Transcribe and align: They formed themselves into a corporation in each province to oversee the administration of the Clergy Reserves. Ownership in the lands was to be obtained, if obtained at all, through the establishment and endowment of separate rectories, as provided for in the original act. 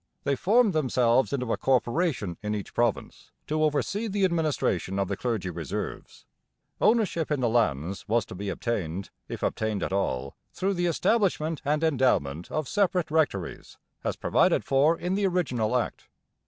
They 0.23 0.35
formed 0.35 0.73
themselves 0.73 1.31
into 1.31 1.53
a 1.53 1.57
corporation 1.57 2.35
in 2.41 2.55
each 2.55 2.73
province 2.73 3.29
to 3.45 3.61
oversee 3.63 4.07
the 4.07 4.25
administration 4.25 4.97
of 4.97 5.07
the 5.07 5.15
Clergy 5.15 5.51
Reserves. 5.51 6.25
Ownership 6.81 7.29
in 7.29 7.39
the 7.39 7.47
lands 7.47 8.07
was 8.07 8.25
to 8.25 8.33
be 8.33 8.49
obtained, 8.49 9.11
if 9.29 9.43
obtained 9.43 9.83
at 9.83 9.93
all, 9.93 10.35
through 10.53 10.73
the 10.73 10.87
establishment 10.87 11.61
and 11.63 11.83
endowment 11.83 12.49
of 12.51 12.67
separate 12.67 13.11
rectories, 13.11 13.77
as 14.03 14.15
provided 14.15 14.65
for 14.65 14.97
in 14.99 15.13
the 15.13 15.27
original 15.27 15.77
act. 15.77 16.07